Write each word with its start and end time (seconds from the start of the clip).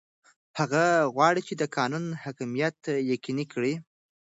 هغه 0.59 0.83
غواړي 1.15 1.41
د 1.57 1.63
قانون 1.75 2.05
حاکمیت 2.23 2.77
یقیني 3.13 3.45
کړي. 3.53 3.73